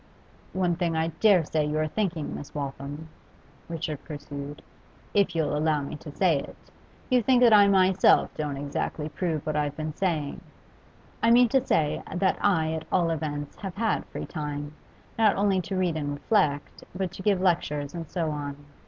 'One 0.51 0.75
thing 0.77 0.95
I 0.95 1.09
dare 1.19 1.45
say 1.45 1.63
you 1.63 1.77
are 1.77 1.87
thinking, 1.87 2.33
Miss 2.33 2.55
Waltham,' 2.55 3.07
Richard 3.69 4.03
pursued, 4.03 4.63
'if 5.13 5.35
you'll 5.35 5.55
allow 5.55 5.83
me 5.83 5.95
to 5.97 6.09
say 6.11 6.39
it. 6.39 6.55
You 7.11 7.21
think 7.21 7.43
that 7.43 7.53
I 7.53 7.67
myself 7.67 8.31
don't 8.35 8.57
exactly 8.57 9.09
prove 9.09 9.45
what 9.45 9.55
I've 9.55 9.77
been 9.77 9.93
saying 9.93 10.41
I 11.21 11.29
mean 11.29 11.49
to 11.49 11.63
say, 11.63 12.01
that 12.15 12.39
I 12.43 12.73
at 12.73 12.85
all 12.91 13.11
events 13.11 13.57
have 13.57 13.75
had 13.75 14.03
free 14.07 14.25
time, 14.25 14.73
not 15.19 15.35
only 15.35 15.61
to 15.61 15.75
read 15.77 15.95
and 15.95 16.13
reflect, 16.15 16.83
but 16.95 17.11
to 17.11 17.21
give 17.21 17.39
lectures 17.39 17.93
and 17.93 18.09
so 18.09 18.31
on. 18.31 18.55